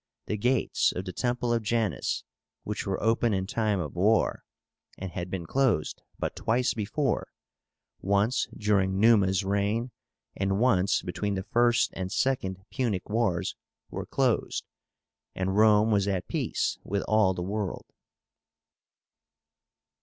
The 0.25 0.35
gates 0.35 0.91
of 0.91 1.05
the 1.05 1.13
temple 1.13 1.53
of 1.53 1.61
JANUS 1.61 2.23
which 2.63 2.87
were 2.87 2.99
open 3.03 3.35
in 3.35 3.45
time 3.45 3.79
of 3.79 3.93
war, 3.95 4.43
and 4.97 5.11
had 5.11 5.29
been 5.29 5.45
closed 5.45 6.01
but 6.17 6.35
twice 6.35 6.73
before, 6.73 7.27
once 7.99 8.47
during 8.57 8.99
Numa's 8.99 9.43
reign, 9.45 9.91
and 10.35 10.59
once 10.59 11.03
between 11.03 11.35
the 11.35 11.43
First 11.43 11.91
and 11.93 12.11
Second 12.11 12.57
Punic 12.71 13.09
Wars 13.11 13.55
were 13.91 14.07
closed, 14.07 14.65
and 15.35 15.55
Rome 15.55 15.91
was 15.91 16.07
at 16.07 16.27
peace 16.27 16.79
with 16.83 17.03
all 17.03 17.35
the 17.35 17.43
world. 17.43 17.85